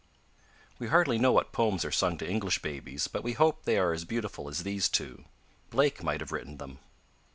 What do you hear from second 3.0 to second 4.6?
but we hope they are as beautiful